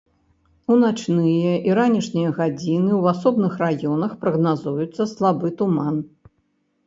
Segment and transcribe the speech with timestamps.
[0.75, 5.95] У начныя і ранішнія гадзіны ў асобных раёнах прагназуецца слабы туман.